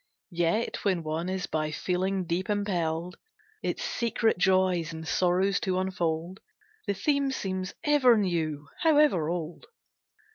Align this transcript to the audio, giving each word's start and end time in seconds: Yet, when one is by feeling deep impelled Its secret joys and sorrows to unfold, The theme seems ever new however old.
Yet, 0.31 0.83
when 0.83 1.03
one 1.03 1.29
is 1.29 1.45
by 1.45 1.69
feeling 1.69 2.25
deep 2.25 2.49
impelled 2.49 3.17
Its 3.61 3.83
secret 3.83 4.39
joys 4.39 4.91
and 4.91 5.07
sorrows 5.07 5.59
to 5.59 5.77
unfold, 5.77 6.39
The 6.87 6.95
theme 6.95 7.29
seems 7.31 7.75
ever 7.83 8.17
new 8.17 8.67
however 8.81 9.29
old. 9.29 9.67